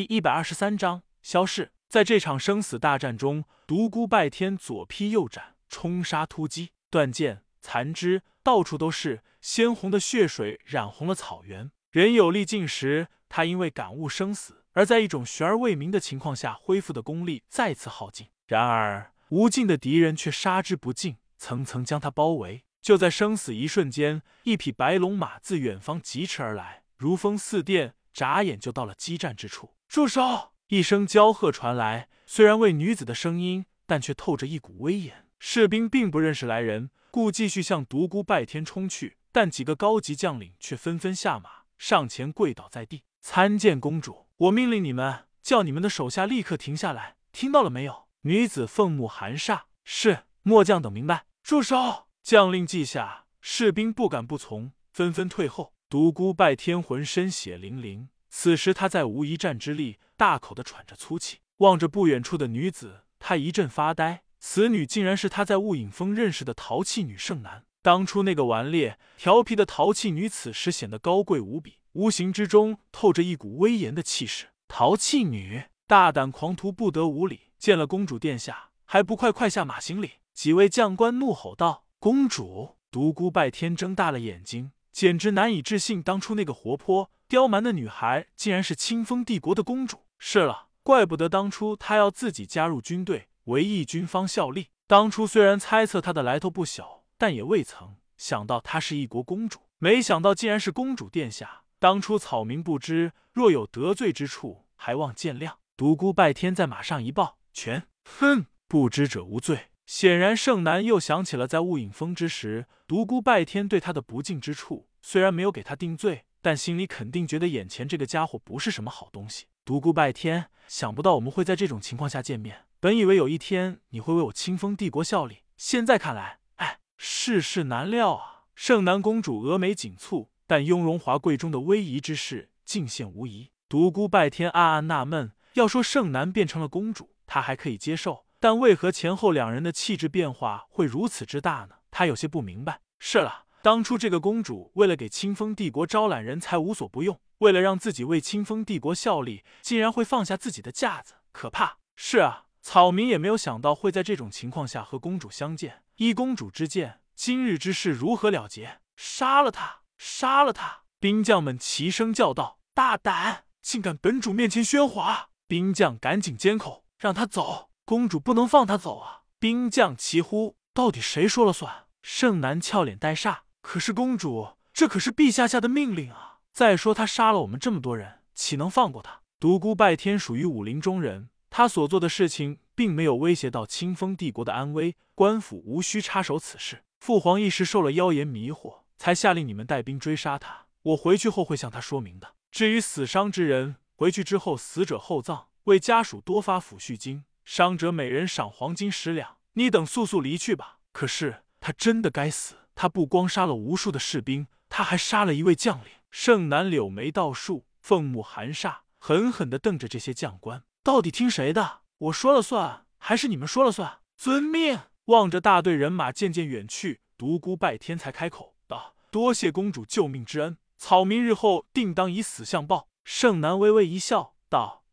[0.00, 1.72] 第一百二十三章消逝。
[1.86, 11.70] 在这场生死大战中，独孤拜天左劈右斩，冲杀突击，断剑残肢到处都是，鲜红的血水染红了草原。
[11.90, 18.28] 人有力尽时，他因为感悟生死，而在一种悬而未明的情况下恢复的功力再次耗尽。
[18.46, 22.64] 然而，无尽的敌人却杀之不尽，层层将他包围。
[22.80, 29.74] 就在生死一瞬间，一匹白龙马自远方疾驰而来，如风似电，眨眼就到了激战之处。
[29.90, 30.52] 住手！
[30.68, 35.26] 一声娇喝传来，虽然为女子的声音，但却透着一股威严。
[35.40, 39.16] 士兵并不认识来人，故继续向独孤拜天冲去。
[39.32, 44.28] 但几个高级将领却纷纷下马，上前跪倒在地，参见公主。
[44.36, 48.06] 我命令你们，叫你们的手下立刻停下来，听到了没有？
[48.20, 50.20] 女子凤目含煞，是。
[50.42, 51.24] 末将等明白。
[51.42, 52.06] 住手！
[52.22, 55.74] 将令记下，士兵不敢不从，纷纷退后。
[55.88, 64.22] 独孤拜天浑身血淋淋，此时他再无一战之力，大口的喘着粗气，望着不远处的女子，他一阵发呆。
[64.38, 67.66] 此女竟然是他在雾隐峰认识的淘气女盛楠。
[67.82, 74.48] 当初那个顽劣调皮的淘气女，此时显得高贵无比，无形之中透着一股威严的气势。
[74.68, 77.40] 淘气女，大胆狂徒，不得无礼！
[77.58, 80.12] 见了公主殿下，还不快快下马行礼！
[80.32, 81.84] 几位将官怒吼道。
[81.98, 90.00] 公主独孤拜天睁大了眼睛，简直难以置信，当初那个活泼刁蛮的女孩，竟然是清风帝国的公主。
[90.18, 94.70] 是了，怪不得当初她要自己加入军队，为义军方效力。
[94.88, 99.60] 当初虽然猜测她的来头不小，但也未曾想到她是一国公主。
[99.78, 101.62] 没想到竟然是公主殿下。
[101.78, 105.52] 当初草民不知，若有得罪之处，还望见谅。
[105.76, 109.68] 独孤拜天在马上一抱拳，哼，不知者无罪。
[109.86, 114.88] 显然，盛楠又想起了在雾隐峰之时，独孤拜天对他的不敬之处。
[115.00, 119.46] 虽然没有给他定罪，但心里肯定觉得眼前这个家伙不是什么好东西。
[119.64, 122.64] 独孤拜天，想不到我们会在这种情况下见面。
[122.80, 128.44] 本以为有一天你会为我清风帝国效力，现在看来，哎，世事难料啊！
[128.54, 133.50] 盛南公主峨眉紧蹙，但雍容华贵中的威仪之势尽现无疑。
[133.68, 138.24] 独孤拜天暗暗纳闷：要说盛楠变成了公主，他还可以接受。
[138.38, 141.76] 但为何前后两人的气质变化会如此之大呢？
[141.90, 142.80] 他有些不明白。
[142.98, 151.76] 是了，当初这个公主为了给清风帝国招揽人才无所不用，为了让自己为清风帝国效力，竟然会放下自己的架子，可怕！
[151.94, 155.82] 是啊，草民也没有想到会在这种情况下和公主相见。
[155.96, 158.80] 依公主之见，今日之事如何了结？
[158.96, 159.80] 杀了他！
[159.98, 160.84] 杀了他！
[160.98, 167.70] 兵将们齐声叫道：“大胆，竟敢本主面前喧哗！”兵将赶紧缄口，让他走。
[167.84, 169.24] 公主不能放他走啊！
[169.38, 176.38] 兵将齐呼：“到底谁说了算？”盛楠俏脸带煞：“可是公主，这可是陛下下的命令啊！
[176.52, 186.84] 再说他杀了我们这么多人，岂能放过他？”独孤拜天属于武林中人，他所做的事情并没有威胁到清风帝国的安危，官府无需插手此事。
[186.98, 190.66] 父皇一时受了妖言迷惑，才下令你们带兵追杀他。
[190.82, 192.34] 我回去后会向他说明的。
[192.50, 197.24] 至于死伤之人，回去之后死者厚葬，为家属多发抚恤金。
[197.44, 200.78] 伤者每人赏黄金十两，你等速速离去吧。
[200.92, 205.90] 可是他真的该死，他不光杀了无数的士兵，他还杀了一位将领。
[206.10, 210.64] 盛楠柳眉倒竖，凤目含煞，狠狠地瞪着这些将官。
[210.82, 211.80] 到底听谁的？
[211.98, 213.98] 我说了算，还是你们说了算？
[214.16, 214.80] 遵命。
[215.04, 224.84] 望着大队人马渐渐远去，独孤拜天才开口道：“多谢公主救命之恩，草民日后定当以死相报。”盛楠微微一笑，道。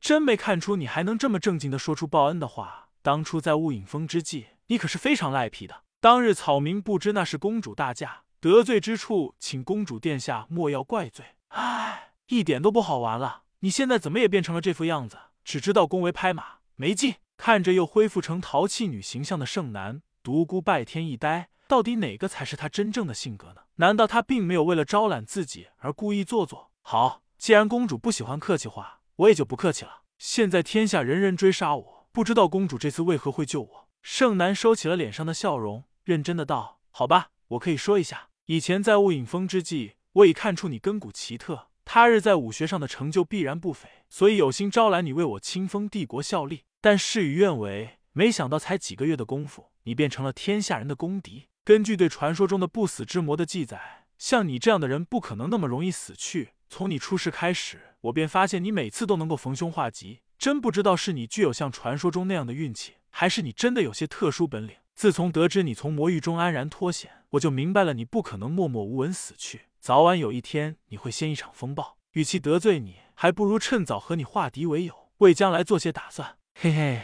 [0.00, 2.88] 真没看出你还能这么正经的说出报恩的话。
[3.02, 5.83] 当初在雾隐峰之际，你可是非常赖皮的。
[6.04, 11.24] 当日草民不知那是公主大驾，得罪之处，请公主殿下莫要怪罪。
[11.48, 13.44] 唉，一点都不好玩了。
[13.60, 17.14] 你现在怎么也变成了这副样子，只知道恭维拍马，没劲。
[17.38, 23.62] 看着又恢复成淘气女形象的盛楠，独孤拜天一呆，到底哪个才是他真正的性格呢？
[23.76, 26.70] 难道他并没有为了招揽自己而故意做作？
[26.82, 29.00] 好，既然公主不喜欢客气话。
[29.16, 30.02] 我也就不客气了。
[30.18, 33.88] 现在天下人人追杀我，不知道公主这次为何会救我？
[34.02, 38.28] 盛楠收起了脸上的笑容，认真的道：“好吧，我可以说一下。
[38.46, 46.64] 以前在雾隐峰之际，我已看出你根骨奇特，他日在武学上的成就必然不菲，所以有心招揽你为我清风帝国效力。
[46.80, 51.48] 但事与愿违，没想到才几个月的功夫，你变成了天下人的公敌。
[51.64, 56.50] 根据对传说中的不死之魔的记载，像你这样的人不可能那么容易死去。
[56.68, 64.76] 从你出世开始。”我便发现你每次都能够逢凶化吉，真不知道是你具有像传说中那样的运气，还是你真的有些特殊本领。
[64.94, 71.98] 自从得知你从魔域中安然脱险，我就明白了你不可能默默无闻死去，早晚有一天你会掀一场风暴。
[72.12, 76.38] 与其得罪你，还不如趁早和你化敌为友，为将来做些打算。
[76.54, 77.02] 嘿嘿，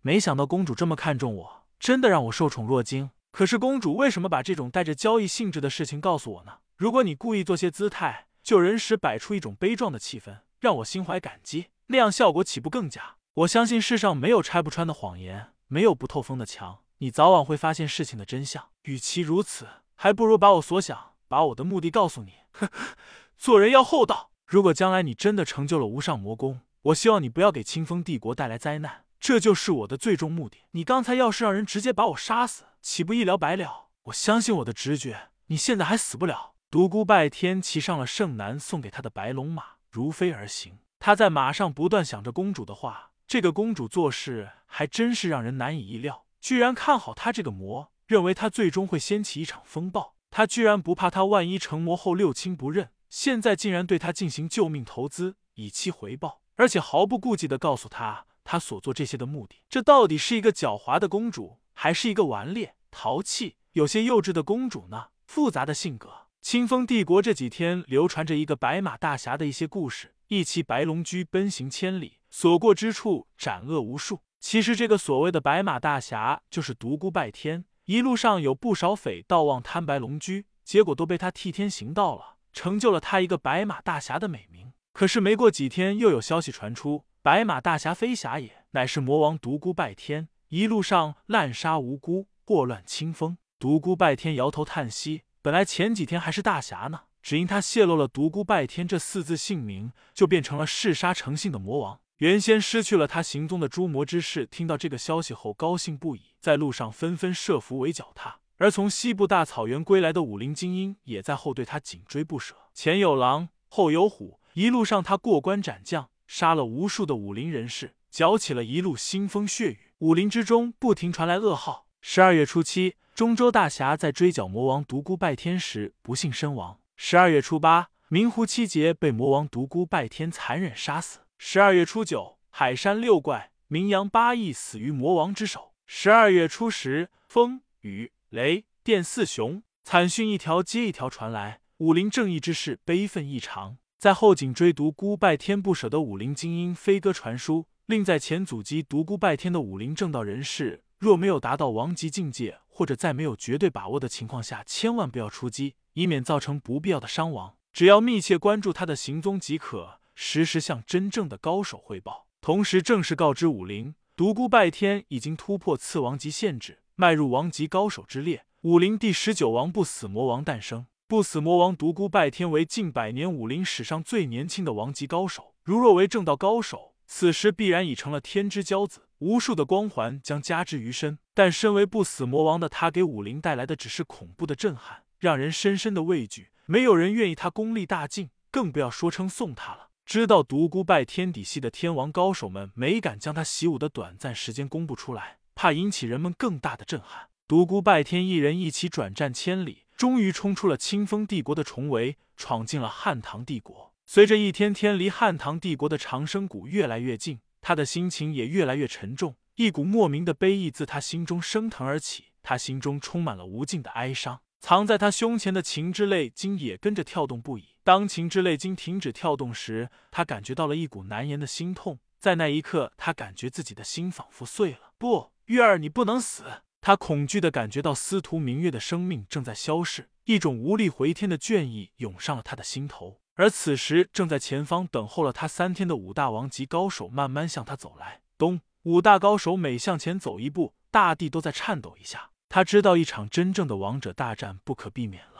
[0.00, 3.10] 没想到公主这么看重我，真的让我受宠若惊。
[3.30, 6.54] 可是公主为什么把这种带着交易性质的事情告诉我呢？
[6.76, 13.14] 如果你故意做些姿态，就人时摆出一种悲壮的气氛，让我心怀感激，那样效果岂不更佳？
[13.34, 16.80] 我相信世上没有拆不穿的谎言，没有不透风的墙。
[16.98, 18.68] 你早晚会发现事情的真相。
[18.82, 22.34] 与其如此，还不如把我所想，把我的目的告诉你。
[22.52, 22.70] 呵，
[23.36, 24.30] 做人要厚道。
[24.46, 30.58] 如果将来你真的成就了无上魔功，我希望你不要给清风帝国带来灾难，这就是我的最终目的。
[30.70, 33.88] 你刚才要是让人直接把我杀死，岂不一了百了？
[34.04, 36.54] 我相信我的直觉，你现在还死不了。
[36.70, 40.78] 独孤拜天骑上了盛南送给他的白龙马，如飞而行。
[40.98, 43.12] 他在马上不断想着公主的话。
[43.26, 50.14] 这个公主做事还真是让人难以意料，居然看好他这个魔，认为他最终会掀起一场风暴。
[50.30, 59.56] 他居然不怕他万一成魔后六亲不认，现在竟然对他进行救命投资，以期回报，而且毫不顾忌的告诉他他所做这些的目的。
[59.68, 65.08] 这到底是一个狡猾的公主，还是一个顽劣、淘气、有些幼稚的公主呢？
[65.26, 66.28] 复杂的性格。
[66.40, 72.18] 清风帝国这几天流传着一个白马大侠的一些故事，一骑白龙驹奔行千里。
[72.30, 74.20] 所过之处，斩恶无数。
[74.40, 77.64] 其实，这个所谓的白马大侠就是独孤拜天。
[77.86, 84.72] 一路上有不少匪盗望贪白龙驹，结果都被他替天行道了，成就了他一个白马大侠的美名。
[84.92, 90.28] 可是没过几天，又有消息传出，白马大侠非侠也，乃是魔王独孤拜天。
[90.48, 93.38] 一路上滥杀无辜，祸乱清风。
[93.58, 102.00] 独孤拜天摇头叹息，本来前几天还是大侠呢，只因他泄露了独孤拜天这四字姓名，就变成了嗜杀成性的魔王。
[102.18, 108.40] 原先失去了他行踪的诸魔之士，听到这个消息后高兴不已，在路上纷纷设伏围剿他。
[108.56, 112.56] 而从西部大草原归来的武林精英也在后对他紧追不舍。
[112.74, 119.78] 前有狼，后有虎，一路上他过关斩将，杀了无数的武林人士，搅起了一路腥风血雨。
[119.98, 121.86] 武林之中不停传来噩耗。
[122.00, 126.80] 十二月初七，中州大侠在追剿魔王独孤拜天时不幸身亡。
[126.96, 131.20] 十二月初八，明湖七杰被魔王独孤拜天残忍杀死。
[131.40, 135.72] 十二月初九，海山六怪名扬八翼死于魔王之手。
[135.86, 143.78] 十二月初十，风雨雷电四雄惨讯一条接一条传来，武林正义之士悲愤异常。
[143.98, 157.54] 在后颈追独孤拜天不舍的武林精英飞鸽传书，令在前阻击独孤拜天的武林正道人士，若没有达到王级境界，或者在没有绝对把握的情况下，千万不要出击，以免造成不必要的伤亡。
[157.72, 159.97] 只要密切关注他的行踪即可。
[160.20, 168.44] 实时向真正的高手汇报，同时正式告知武林，独孤拜天已经突破次王级限制，迈入王级高手之列。
[168.62, 170.86] 武林第十九王不死魔王诞生。
[171.06, 181.20] 不死魔王独孤拜天为近百年武林史上最年轻的王级高手，如若为正道高手，此时必然已成了天之骄子，无数的光环将加之于身。
[181.32, 186.50] 但身为不死魔王的他，给武林带来的只是恐怖的震撼，让人深深的畏惧。
[186.66, 189.87] 没有人愿意他功力大进，更不要说称颂他了。
[190.08, 197.28] 知道独孤拜天底细的天王高手们没敢将他习武的短暂时间公布出来，怕引起人们更大的震撼。
[197.46, 203.92] 独孤拜天一人一起转战千里，终于冲出了清风帝国的重围，闯进了汉唐帝国。
[204.06, 214.40] 随着一天天离汉唐帝国的长生谷越来越近，他的心情也越来越沉重，一股莫名的悲意自他心中升腾而起，他心中充满了无尽的哀伤。
[214.60, 217.74] 藏在他胸前的情之泪竟也跟着跳动不已。
[217.88, 222.00] 当情之泪经停止跳动时，他感觉到了一股难言的心痛。
[222.18, 224.92] 在那一刻，他感觉自己的心仿佛碎了。
[224.98, 226.44] 不，月儿，你不能死！
[226.82, 233.22] 他恐惧的感觉到司徒明月的生命正在消逝，一种无力回天的倦意涌上了他的心头。
[233.36, 238.20] 而此时，正在前方等候了他三天的五大王级高手慢慢向他走来。
[238.36, 238.60] 咚！
[238.82, 242.32] 五大高手每向前走一步，大地都在颤抖一下。
[242.50, 245.37] 他知道一场真正的王者大战不可避免了。